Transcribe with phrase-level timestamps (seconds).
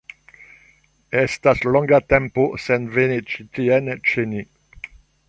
[1.19, 4.43] Estas longa tempo sen veni ĉi tien ĉe ni